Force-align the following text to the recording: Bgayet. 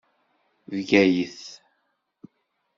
Bgayet. 0.71 1.41